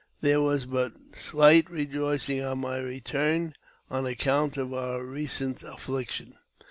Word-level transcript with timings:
There 0.21 0.41
was 0.41 0.65
but 0.65 0.93
slight 1.13 1.69
re 1.69 1.85
joicing 1.85 2.43
on 2.43 2.57
my 2.57 2.77
return, 2.77 3.53
on 3.91 4.07
account 4.07 4.57
of 4.57 4.73
our 4.73 5.05
recent 5.05 5.61
affliction. 5.61 6.37